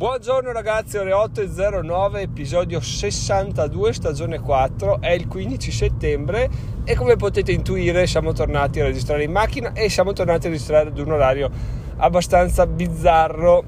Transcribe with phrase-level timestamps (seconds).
[0.00, 6.48] Buongiorno ragazzi, ore 8.09, episodio 62, stagione 4, è il 15 settembre
[6.84, 10.88] e come potete intuire siamo tornati a registrare in macchina e siamo tornati a registrare
[10.88, 11.50] ad un orario
[11.98, 13.62] abbastanza bizzarro.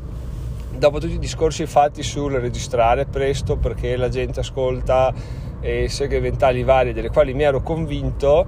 [0.74, 5.12] Dopo tutti i discorsi fatti sul registrare presto perché la gente ascolta
[5.60, 8.46] e segue ventagli vari delle quali mi ero convinto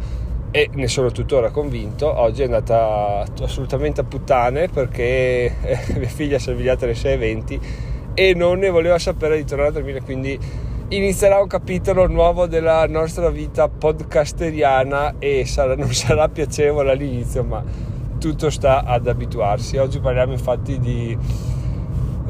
[0.57, 2.07] e ne sono tuttora convinto.
[2.09, 7.61] Oggi è andata assolutamente a puttane perché eh, mia figlia si è svegliata alle 6.20
[8.15, 10.39] e non ne voleva sapere di tornare a dormire, quindi
[10.91, 17.61] inizierà un capitolo nuovo della nostra vita podcasteriana e sarà, non sarà piacevole all'inizio, ma
[18.21, 19.77] tutto sta ad abituarsi.
[19.79, 21.19] Oggi parliamo infatti di,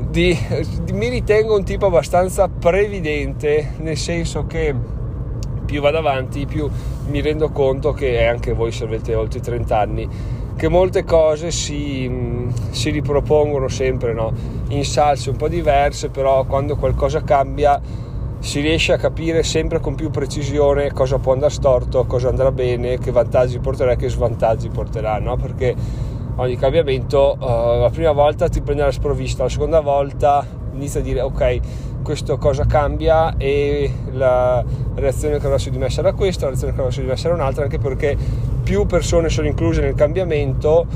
[0.09, 0.35] di,
[0.83, 4.75] di mi ritengo un tipo abbastanza previdente, nel senso che
[5.65, 6.69] più vado avanti, più
[7.09, 10.09] mi rendo conto che anche voi se avete oltre i 30 anni,
[10.57, 14.33] che molte cose si, mm, si ripropongono sempre no?
[14.69, 17.81] in salse un po' diverse, però quando qualcosa cambia
[18.39, 22.99] si riesce a capire sempre con più precisione cosa può andare storto, cosa andrà bene,
[22.99, 25.37] che vantaggi porterà e che svantaggi porterà, no?
[25.37, 25.75] perché
[26.37, 31.03] ogni cambiamento uh, la prima volta ti prende la sprovvista, la seconda volta inizia a
[31.03, 31.61] dire ok
[32.05, 34.63] questo cosa cambia e la
[34.95, 37.17] reazione che avrà su di me sarà questa, la reazione che avrà su di me
[37.17, 38.17] sarà un'altra, anche perché
[38.63, 40.87] più persone sono incluse nel cambiamento,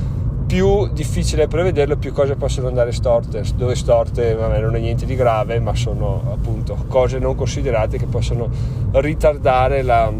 [0.46, 3.42] più difficile è prevederlo, più cose possono andare storte.
[3.56, 8.06] Dove storte vabbè, non è niente di grave, ma sono appunto cose non considerate che
[8.06, 8.48] possono
[8.92, 10.12] ritardare la,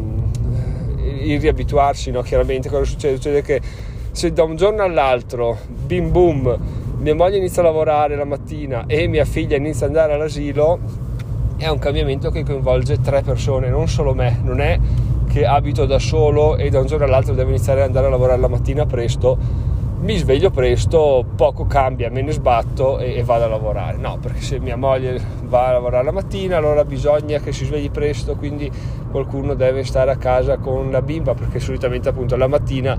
[1.00, 2.11] il riabituarsi.
[2.11, 2.22] No?
[2.22, 3.14] Chiaramente cosa succede?
[3.14, 3.61] Succede che
[4.11, 6.59] se da un giorno all'altro, bim boom,
[6.98, 10.78] mia moglie inizia a lavorare la mattina e mia figlia inizia ad andare all'asilo,
[11.56, 14.78] è un cambiamento che coinvolge tre persone, non solo me, non è
[15.28, 18.41] che abito da solo e da un giorno all'altro devo iniziare ad andare a lavorare
[18.41, 19.38] la mattina presto,
[20.00, 23.96] mi sveglio presto, poco cambia, me ne sbatto e, e, vado a lavorare.
[23.96, 27.91] No, perché se mia moglie va a lavorare la mattina, allora bisogna che si svegli
[27.91, 28.70] presto, quindi
[29.10, 32.97] qualcuno deve stare a casa con la bimba, perché solitamente appunto la mattina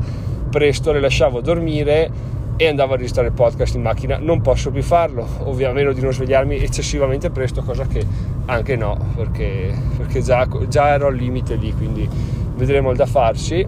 [0.50, 4.18] presto le lasciavo dormire e andavo a registrare il podcast in macchina.
[4.18, 8.06] Non posso più farlo, ovviamente a meno di non svegliarmi eccessivamente presto, cosa che
[8.48, 12.08] anche no, perché, perché già, già, ero al limite lì, quindi
[12.56, 13.66] vedremo il da farsi.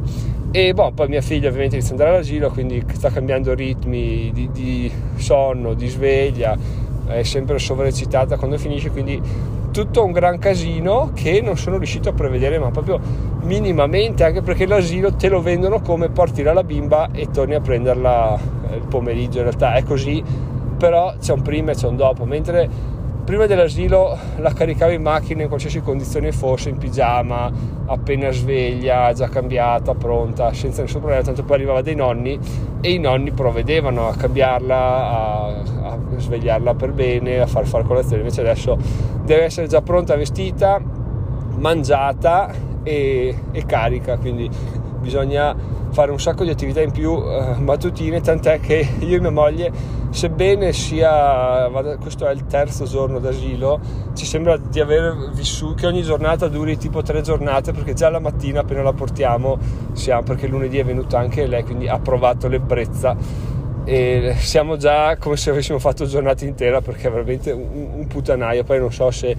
[0.51, 4.49] E boh, poi mia figlia ovviamente inizia ad andare all'asilo, quindi sta cambiando ritmi di,
[4.51, 6.57] di sonno, di sveglia,
[7.07, 9.21] è sempre sovraeccitata quando finisce, quindi
[9.71, 12.99] tutto un gran casino che non sono riuscito a prevedere, ma proprio
[13.43, 18.59] minimamente, anche perché l'asilo te lo vendono come porti la bimba e torni a prenderla
[18.75, 20.23] il pomeriggio, in realtà è così,
[20.77, 22.69] però c'è un prima e c'è un dopo, mentre
[23.23, 27.51] prima dell'asilo la caricavo in macchina in qualsiasi condizione fosse, in pigiama,
[27.85, 32.37] appena sveglia, già cambiata, pronta, senza nessun problema, tanto poi arrivava dai nonni
[32.81, 35.45] e i nonni provvedevano a cambiarla, a,
[35.83, 38.77] a svegliarla per bene, a far fare colazione, invece adesso
[39.23, 40.81] deve essere già pronta, vestita,
[41.57, 42.51] mangiata
[42.83, 44.49] e, e carica, quindi
[44.99, 45.55] bisogna
[45.91, 49.71] fare un sacco di attività in più uh, mattutine, tant'è che io e mia moglie,
[50.09, 51.69] sebbene sia,
[51.99, 53.79] questo è il terzo giorno d'asilo,
[54.13, 58.19] ci sembra di aver vissuto, che ogni giornata duri tipo tre giornate, perché già la
[58.19, 59.57] mattina appena la portiamo,
[59.93, 63.49] siamo, perché lunedì è venuta anche lei, quindi ha provato l'ebbrezza.
[63.83, 68.63] E siamo già come se avessimo fatto giornata intera perché è veramente un, un puttanaio,
[68.63, 69.35] poi non so se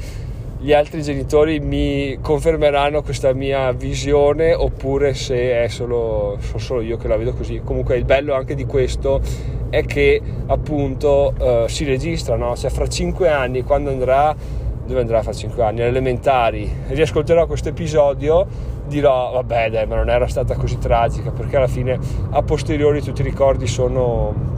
[0.63, 6.97] gli altri genitori mi confermeranno questa mia visione oppure se è solo, sono solo io
[6.97, 7.61] che la vedo così.
[7.65, 9.21] Comunque il bello anche di questo
[9.71, 12.55] è che appunto uh, si registra, no?
[12.55, 14.37] cioè fra cinque anni quando andrà,
[14.87, 15.81] dove andrà fra cinque anni?
[15.81, 18.47] Alle elementari, riascolterò questo episodio,
[18.87, 21.99] dirò vabbè dai ma non era stata così tragica perché alla fine
[22.31, 24.52] a posteriori tutti i ricordi sono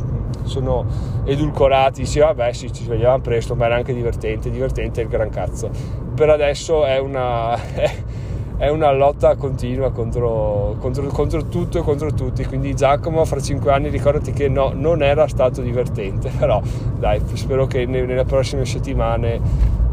[0.44, 0.84] sono
[1.24, 5.70] edulcorati, sì vabbè sì ci svegliavamo presto ma era anche divertente, divertente il gran cazzo.
[6.14, 7.58] Per adesso è una,
[8.56, 13.72] è una lotta continua contro, contro, contro, tutto e contro tutti, quindi Giacomo fra cinque
[13.72, 16.60] anni ricordati che no, non era stato divertente, però
[16.98, 19.40] dai, spero che nelle prossime settimane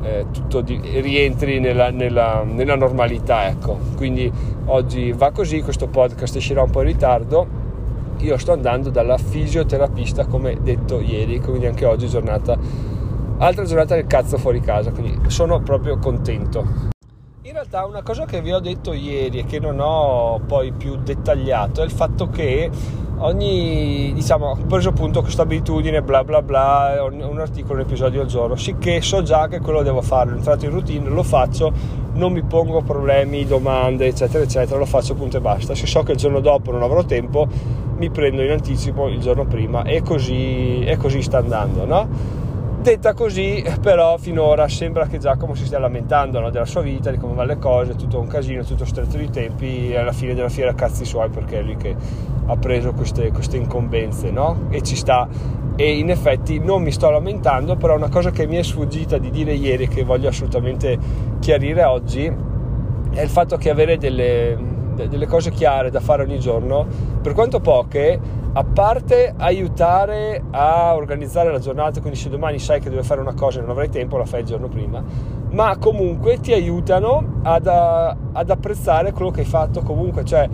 [0.03, 3.77] eh, tutto di, rientri nella, nella, nella normalità, ecco.
[3.95, 4.31] Quindi
[4.65, 7.60] oggi va così, questo podcast uscirà un po' in ritardo
[8.21, 12.57] io sto andando dalla fisioterapista come detto ieri, quindi anche oggi giornata,
[13.37, 16.90] altra giornata del cazzo fuori casa, quindi sono proprio contento.
[17.51, 20.95] In realtà una cosa che vi ho detto ieri e che non ho poi più
[20.95, 22.69] dettagliato è il fatto che
[23.17, 28.27] ogni, diciamo, ho preso appunto questa abitudine, bla bla bla, un articolo, un episodio al
[28.27, 31.73] giorno, sicché so già che quello devo fare, ho entrato in routine, lo faccio,
[32.13, 35.75] non mi pongo problemi, domande, eccetera, eccetera, lo faccio punto e basta.
[35.75, 37.49] Se so che il giorno dopo non avrò tempo,
[37.97, 42.39] mi prendo in anticipo il giorno prima e così, e così sta andando, no?
[42.81, 47.17] Detta così, però, finora sembra che Giacomo si stia lamentando no, della sua vita, di
[47.17, 50.73] come vanno le cose, tutto un casino, tutto stretto di tempi, alla fine della fiera
[50.73, 51.95] cazzi suoi perché è lui che
[52.47, 54.61] ha preso queste, queste incombenze, no?
[54.69, 55.27] E ci sta.
[55.75, 59.29] E in effetti non mi sto lamentando, però una cosa che mi è sfuggita di
[59.29, 60.97] dire ieri, che voglio assolutamente
[61.39, 62.25] chiarire oggi,
[63.11, 64.57] è il fatto che avere delle,
[64.95, 66.85] delle cose chiare da fare ogni giorno,
[67.21, 68.19] per quanto poche,
[68.53, 73.33] a parte aiutare a organizzare la giornata, quindi se domani sai che devi fare una
[73.33, 75.01] cosa e non avrai tempo, la fai il giorno prima,
[75.51, 80.49] ma comunque ti aiutano ad, ad apprezzare quello che hai fatto comunque, cioè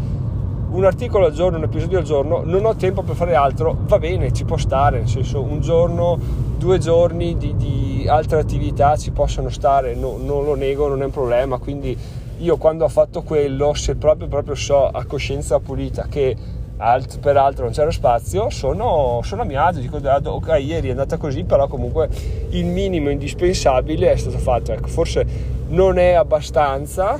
[0.69, 3.97] un articolo al giorno, un episodio al giorno, non ho tempo per fare altro, va
[3.97, 6.19] bene, ci può stare, nel senso un giorno,
[6.57, 11.05] due giorni di, di altre attività ci possono stare, no, non lo nego, non è
[11.05, 11.97] un problema, quindi
[12.39, 16.35] io quando ho fatto quello, se proprio, proprio so a coscienza pulita che
[16.77, 21.17] alt, peraltro non c'era spazio, sono, sono a mio agio, dico ok ieri è andata
[21.17, 22.09] così, però comunque
[22.49, 25.25] il minimo indispensabile è stato fatto, ecco, forse
[25.69, 27.19] non è abbastanza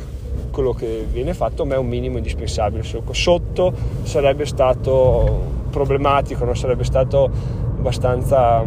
[0.52, 3.74] quello che viene fatto, ma è un minimo indispensabile, sotto
[4.04, 7.30] sarebbe stato problematico, non sarebbe stato
[7.78, 8.64] abbastanza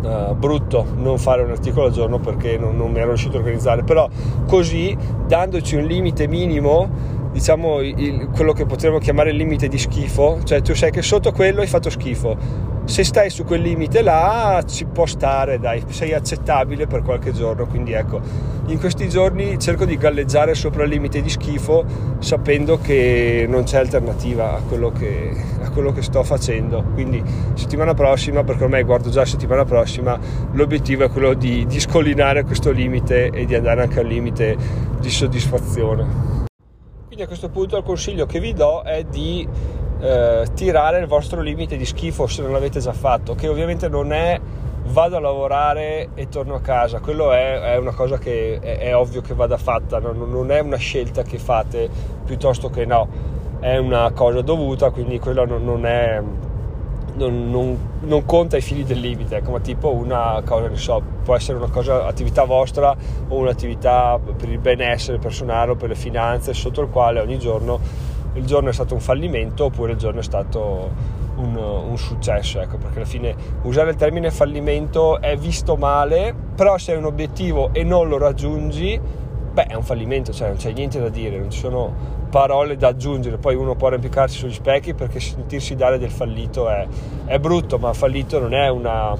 [0.00, 3.40] Uh, brutto non fare un articolo al giorno perché non, non mi ero riuscito a
[3.40, 4.08] organizzare però
[4.46, 4.96] così
[5.26, 6.88] dandoci un limite minimo
[7.38, 11.30] diciamo il, quello che potremmo chiamare il limite di schifo, cioè tu sai che sotto
[11.30, 12.66] quello hai fatto schifo.
[12.84, 17.66] Se stai su quel limite là ci può stare, dai, sei accettabile per qualche giorno,
[17.66, 18.20] quindi ecco,
[18.66, 21.84] in questi giorni cerco di galleggiare sopra il limite di schifo
[22.18, 25.30] sapendo che non c'è alternativa a quello che,
[25.62, 26.82] a quello che sto facendo.
[26.94, 27.22] Quindi
[27.54, 30.18] settimana prossima, perché ormai guardo già settimana prossima,
[30.52, 34.56] l'obiettivo è quello di, di scollinare questo limite e di andare anche al limite
[34.98, 36.37] di soddisfazione.
[37.18, 39.44] Quindi a questo punto il consiglio che vi do è di
[39.98, 44.12] eh, tirare il vostro limite di schifo se non l'avete già fatto, che ovviamente non
[44.12, 44.40] è
[44.84, 48.94] vado a lavorare e torno a casa, quello è, è una cosa che è, è,
[48.94, 51.90] ovvio che vada fatta, non, non è una scelta che fate
[52.24, 53.08] piuttosto che no,
[53.58, 56.22] è una cosa dovuta, quindi quello non, non è
[57.18, 61.34] non, non, non, conta i fili del limite, come tipo una cosa, ne so, può
[61.34, 62.96] essere una cosa, attività vostra
[63.28, 68.06] o un'attività per il benessere personale o per le finanze, sotto il quale ogni giorno
[68.34, 70.90] il giorno è stato un fallimento oppure il giorno è stato
[71.36, 76.78] un, un successo, ecco, perché alla fine usare il termine fallimento è visto male, però
[76.78, 79.00] se hai un obiettivo e non lo raggiungi,
[79.52, 82.88] beh, è un fallimento, cioè non c'è niente da dire, non ci sono parole da
[82.88, 86.86] aggiungere, poi uno può arrampicarsi sugli specchi perché sentirsi dare del fallito è,
[87.24, 89.16] è brutto, ma fallito non è una,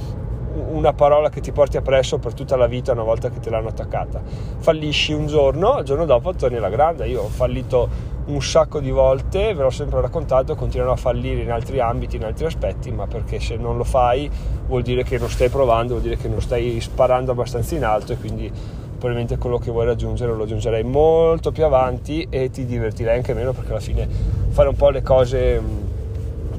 [0.71, 3.69] una parola che ti porti appresso per tutta la vita una volta che te l'hanno
[3.69, 4.21] attaccata.
[4.59, 7.07] Fallisci un giorno, il giorno dopo torni alla grande.
[7.07, 11.51] Io ho fallito un sacco di volte, ve l'ho sempre raccontato, continuerò a fallire in
[11.51, 14.31] altri ambiti, in altri aspetti, ma perché se non lo fai
[14.67, 18.13] vuol dire che non stai provando, vuol dire che non stai sparando abbastanza in alto
[18.13, 18.53] e quindi
[18.99, 23.53] probabilmente quello che vuoi raggiungere lo raggiungerai molto più avanti e ti divertirai anche meno
[23.53, 24.07] perché alla fine
[24.51, 25.87] fare un po' le cose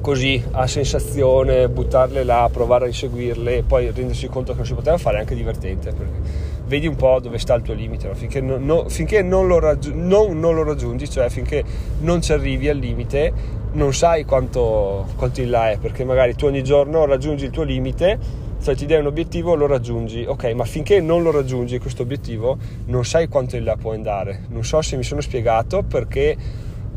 [0.00, 4.74] così a sensazione, buttarle là, provare a inseguirle e poi rendersi conto che non si
[4.74, 8.14] poteva fare è anche divertente perché vedi un po' dove sta il tuo limite no?
[8.14, 11.62] finché, non, no, finché non, lo raggi- non, non, lo raggiungi cioè finché
[12.00, 13.32] non ci arrivi al limite
[13.72, 17.64] non sai quanto, quanto in là è perché magari tu ogni giorno raggiungi il tuo
[17.64, 22.02] limite cioè ti dai un obiettivo, lo raggiungi, ok, ma finché non lo raggiungi questo
[22.02, 24.42] obiettivo non sai quanto in là può andare.
[24.48, 26.36] Non so se mi sono spiegato perché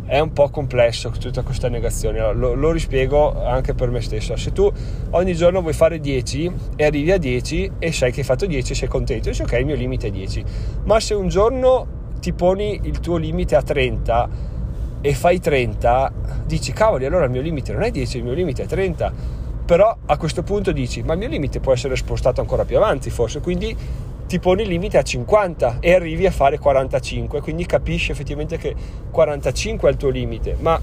[0.06, 2.20] è un po' complesso tutta questa negazione.
[2.20, 4.36] Allora, lo, lo, rispiego anche per me stesso.
[4.36, 4.70] Se tu
[5.12, 8.72] ogni giorno vuoi fare 10 e arrivi a 10 e sai che hai fatto 10
[8.72, 10.44] e sei contento, dici ok, il mio limite è 10.
[10.84, 11.88] Ma se un giorno
[12.20, 14.30] ti poni il tuo limite a 30
[15.00, 16.12] e fai 30,
[16.46, 19.96] dici cavoli, allora il mio limite non è 10, il mio limite è 30 però
[20.06, 23.40] a questo punto dici ma il mio limite può essere spostato ancora più avanti forse?
[23.40, 23.76] Quindi
[24.26, 28.76] ti poni il limite a 50 e arrivi a fare 45 quindi capisci effettivamente che
[29.12, 30.56] 45 è il tuo limite.
[30.60, 30.80] Ma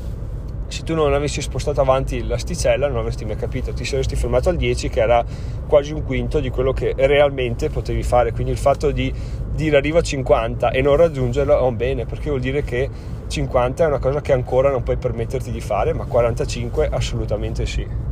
[0.71, 3.73] se tu non avessi spostato avanti l'asticella non avresti mai capito.
[3.73, 5.25] Ti saresti fermato al 10 che era
[5.67, 8.31] quasi un quinto di quello che realmente potevi fare.
[8.33, 9.13] Quindi il fatto di
[9.53, 12.89] dire arrivo a 50 e non raggiungerlo è un bene perché vuol dire che
[13.27, 18.10] 50 è una cosa che ancora non puoi permetterti di fare ma 45 assolutamente sì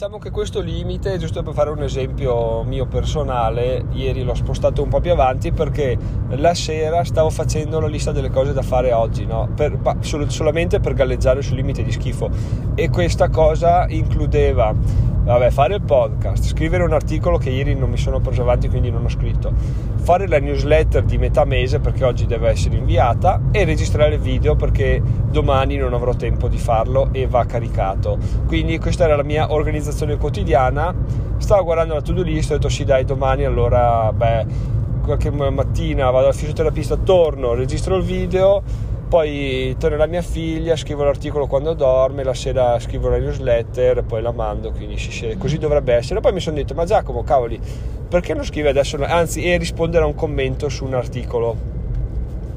[0.00, 4.88] Diciamo che questo limite, giusto per fare un esempio mio personale, ieri l'ho spostato un
[4.88, 5.94] po' più avanti perché
[6.30, 9.50] la sera stavo facendo la lista delle cose da fare oggi, no?
[9.54, 12.30] per, sol- solamente per galleggiare sul limite di schifo
[12.74, 14.74] e questa cosa includeva
[15.24, 18.90] vabbè, fare il podcast, scrivere un articolo che ieri non mi sono preso avanti quindi
[18.90, 19.52] non ho scritto,
[19.96, 24.56] fare la newsletter di metà mese perché oggi deve essere inviata e registrare il video
[24.56, 28.18] perché domani non avrò tempo di farlo e va caricato.
[28.46, 30.94] Quindi questa era la mia organizzazione quotidiana.
[31.36, 36.28] Stavo guardando la to-do list, ho detto sì dai domani allora beh qualche mattina vado
[36.28, 38.62] al fisioterapista, torno, registro il video
[39.10, 44.22] poi torno la mia figlia, scrivo l'articolo quando dorme, la sera scrivo la newsletter, poi
[44.22, 44.96] la mando, quindi
[45.36, 46.20] così dovrebbe essere.
[46.20, 47.60] Poi mi sono detto, ma Giacomo, cavoli,
[48.08, 51.56] perché non scrivi adesso, anzi, e rispondere a un commento su un articolo?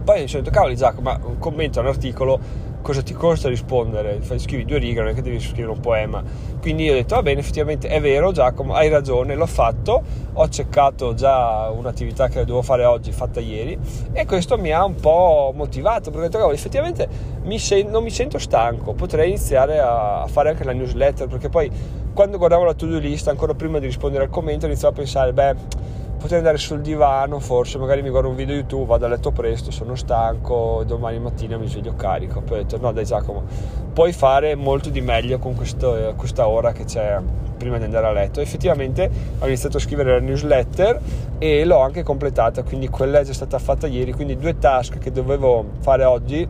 [0.03, 2.39] Poi mi sono detto, cavoli Giacomo, ma un commento a un articolo
[2.83, 4.19] cosa ti costa rispondere?
[4.35, 6.21] Scrivi due righe, non è che devi scrivere un poema.
[6.59, 11.13] Quindi ho detto, va bene, effettivamente è vero Giacomo, hai ragione, l'ho fatto, ho ceccato
[11.13, 13.77] già un'attività che dovevo fare oggi, fatta ieri,
[14.11, 17.07] e questo mi ha un po' motivato, perché ho detto, cavolo, effettivamente
[17.43, 21.71] mi sen- non mi sento stanco, potrei iniziare a fare anche la newsletter, perché poi
[22.13, 26.01] quando guardavo la to-do list, ancora prima di rispondere al commento, iniziavo a pensare, beh
[26.23, 29.71] potrei andare sul divano, forse magari mi guardo un video YouTube, vado a letto presto,
[29.71, 32.39] sono stanco, domani mattina mi sveglio carico.
[32.39, 33.43] Poi ho detto no dai Giacomo,
[33.91, 37.19] puoi fare molto di meglio con questo, questa ora che c'è
[37.57, 38.39] prima di andare a letto.
[38.39, 41.01] Effettivamente ho iniziato a scrivere la newsletter
[41.39, 45.11] e l'ho anche completata, quindi quella è già stata fatta ieri, quindi due task che
[45.11, 46.47] dovevo fare oggi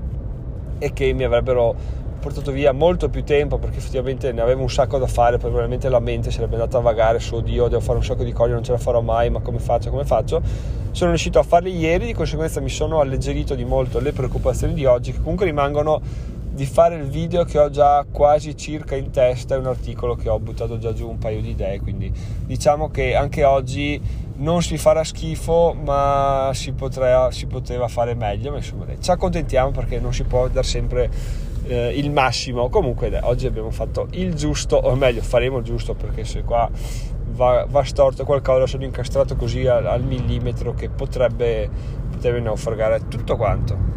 [0.77, 1.73] e che mi avrebbero
[2.23, 5.89] portato via molto più tempo perché effettivamente ne avevo un sacco da fare, poi probabilmente
[5.89, 8.63] la mente sarebbe andata a vagare su oddio, devo fare un sacco di cose, non
[8.63, 10.41] ce la farò mai, ma come faccio, come faccio?
[10.91, 14.85] Sono riuscito a farli ieri, di conseguenza mi sono alleggerito di molto le preoccupazioni di
[14.85, 16.01] oggi che comunque rimangono
[16.53, 20.29] di fare il video che ho già quasi circa in testa, è un articolo che
[20.29, 22.09] ho buttato già giù un paio di idee, quindi
[22.45, 23.99] diciamo che anche oggi
[24.35, 29.71] non si farà schifo, ma si, potrà, si poteva fare meglio, ma insomma ci accontentiamo
[29.71, 31.09] perché non si può dar sempre
[31.65, 32.69] eh, il massimo.
[32.69, 36.69] Comunque dai, oggi abbiamo fatto il giusto, o meglio faremo il giusto perché se qua
[37.31, 41.69] va, va storto qualcosa sono incastrato così al, al millimetro che potrebbe,
[42.11, 43.91] potrebbe naufragare tutto quanto.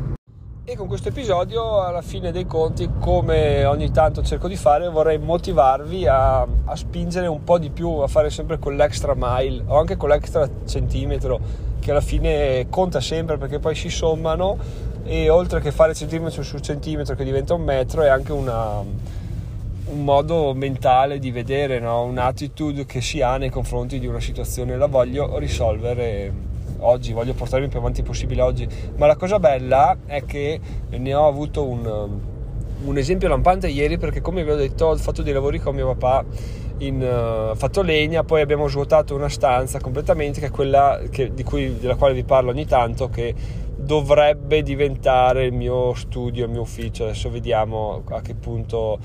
[0.68, 5.16] E con questo episodio, alla fine dei conti, come ogni tanto cerco di fare, vorrei
[5.16, 9.96] motivarvi a, a spingere un po' di più, a fare sempre quell'extra mile o anche
[9.96, 11.38] quell'extra centimetro
[11.78, 14.58] che alla fine conta sempre perché poi si sommano
[15.06, 20.04] e oltre che fare centimetro su centimetro che diventa un metro è anche una, un
[20.04, 22.02] modo mentale di vedere, no?
[22.04, 26.32] un'attitude che si ha nei confronti di una situazione, la voglio risolvere
[26.78, 30.60] oggi, voglio portarmi più avanti possibile oggi, ma la cosa bella è che
[30.90, 32.20] ne ho avuto un,
[32.84, 35.86] un esempio lampante ieri perché come vi ho detto ho fatto dei lavori con mio
[35.94, 36.24] papà
[36.78, 41.78] in, uh, fatto legna, poi abbiamo svuotato una stanza completamente che è quella che, cui,
[41.78, 43.34] della quale vi parlo ogni tanto che
[43.76, 47.04] dovrebbe diventare il mio studio, il mio ufficio.
[47.04, 48.98] Adesso vediamo a che punto,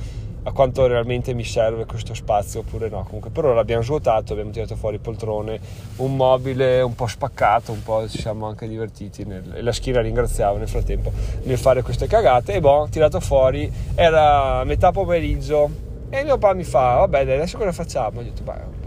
[0.43, 3.03] a quanto realmente mi serve questo spazio oppure no.
[3.03, 5.59] Comunque per ora l'abbiamo svuotato, abbiamo tirato fuori poltrone,
[5.97, 10.01] un mobile un po' spaccato, un po' ci siamo anche divertiti nel, e la schiena
[10.01, 11.11] ringraziava nel frattempo
[11.43, 16.63] nel fare queste cagate e boh, tirato fuori, era metà pomeriggio e mio papà mi
[16.63, 18.19] fa, vabbè adesso cosa facciamo?
[18.19, 18.80] Ho detto, beh,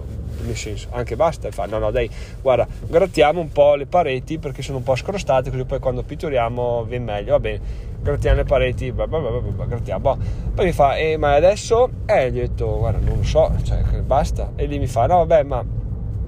[0.44, 2.08] nel senso, anche basta, fa, no no dai,
[2.40, 6.84] guarda, grattiamo un po' le pareti perché sono un po' scrostate, così poi quando pitturiamo
[6.84, 7.60] viene meglio, va bene,
[8.00, 10.18] grattiamo le pareti, blah, blah, blah, blah, grattiamo, boh.
[10.54, 11.90] poi mi fa, eh, ma adesso?
[12.06, 15.24] Eh, gli ho detto, guarda, non lo so, cioè, basta, e lì mi fa, no
[15.24, 15.64] vabbè, ma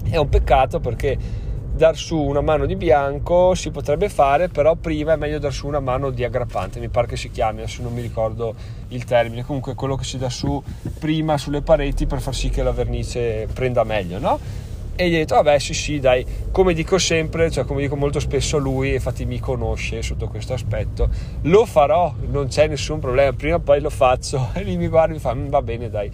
[0.09, 1.45] è un peccato perché
[1.77, 5.67] dar su una mano di bianco si potrebbe fare, però prima è meglio dar su
[5.67, 8.53] una mano di aggrappante, mi pare che si chiami, adesso non mi ricordo
[8.89, 10.61] il termine, comunque quello che si dà su
[10.99, 14.39] prima sulle pareti per far sì che la vernice prenda meglio, no?
[14.95, 18.19] E gli ho detto, vabbè sì sì dai, come dico sempre, cioè come dico molto
[18.19, 21.07] spesso a lui, infatti mi conosce sotto questo aspetto,
[21.43, 25.11] lo farò, non c'è nessun problema, prima o poi lo faccio, e lui mi guarda
[25.11, 26.11] e mi fa, mm, va bene dai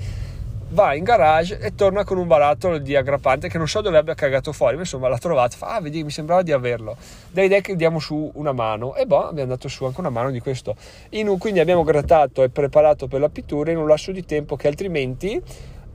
[0.73, 4.15] va in garage e torna con un barattolo di aggrappante che non so dove abbia
[4.15, 6.97] cagato fuori, ma insomma l'ha trovato, fa, ah vedi, mi sembrava di averlo.
[7.29, 10.31] Dai dai che diamo su una mano e boh, abbiamo dato su anche una mano
[10.31, 10.75] di questo.
[11.11, 14.67] Un, quindi abbiamo grattato e preparato per la pittura in un lasso di tempo che
[14.67, 15.41] altrimenti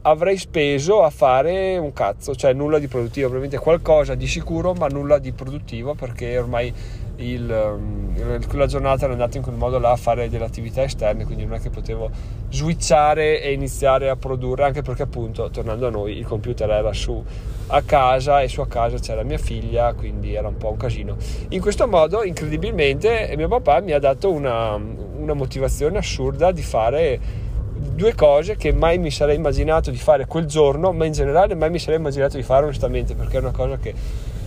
[0.02, 4.86] avrei speso a fare un cazzo, cioè nulla di produttivo, probabilmente qualcosa di sicuro, ma
[4.86, 6.72] nulla di produttivo perché ormai
[7.16, 11.24] il, um, quella giornata ero andato in quel modo là a fare delle attività esterne,
[11.24, 12.10] quindi non è che potevo
[12.48, 17.22] switchare e iniziare a produrre, anche perché appunto, tornando a noi, il computer era su
[17.70, 21.16] a casa e su a casa c'era mia figlia, quindi era un po' un casino.
[21.48, 27.46] In questo modo, incredibilmente, mio papà mi ha dato una, una motivazione assurda di fare
[27.78, 31.70] due cose che mai mi sarei immaginato di fare quel giorno, ma in generale mai
[31.70, 33.94] mi sarei immaginato di fare onestamente, perché è una cosa che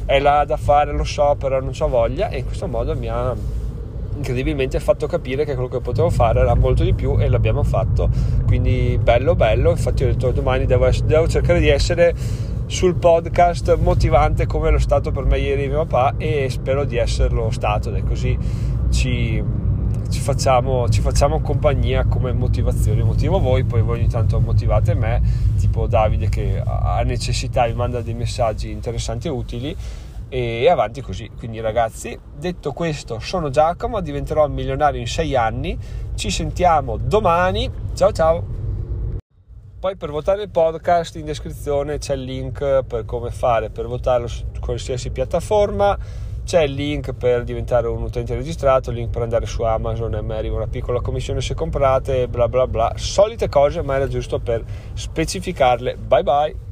[0.05, 3.07] è là da fare, lo so, però non ho voglia e in questo modo mi
[3.07, 3.35] ha,
[4.21, 8.09] incredibilmente fatto capire che quello che potevo fare era molto di più e l'abbiamo fatto.
[8.45, 9.71] Quindi bello bello.
[9.71, 12.13] Infatti ho detto domani devo, devo cercare di essere
[12.67, 17.50] sul podcast motivante come lo stato per me ieri mio papà e spero di esserlo
[17.51, 17.89] stato.
[17.89, 18.38] Ed è così
[18.89, 19.43] ci,
[20.12, 25.22] ci, facciamo, ci facciamo compagnia come motivazione motivo voi poi voi ogni tanto motivate me
[25.58, 29.75] tipo Davide che ha necessità mi manda dei messaggi interessanti e utili
[30.34, 31.30] e avanti così.
[31.38, 35.77] Quindi ragazzi, detto questo, sono Giacomo, diventerò milionario in sei anni.
[36.15, 37.70] Ci sentiamo domani.
[37.94, 38.60] Ciao ciao.
[39.77, 44.27] Poi per votare il podcast in descrizione c'è il link per come fare per votarlo
[44.27, 45.98] su qualsiasi piattaforma.
[46.43, 50.21] C'è il link per diventare un utente registrato, il link per andare su Amazon e
[50.21, 52.93] mi arriva una piccola commissione se comprate, bla bla bla.
[52.95, 55.95] Solite cose, ma era giusto per specificarle.
[55.95, 56.71] Bye bye.